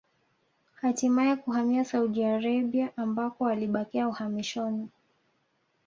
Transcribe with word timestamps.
Hatimae 0.75 1.35
kuhamia 1.35 1.85
Saudi 1.85 2.23
Arabia 2.23 2.89
ambako 2.97 3.47
alibakia 3.47 4.07
uhamishoni 4.07 4.89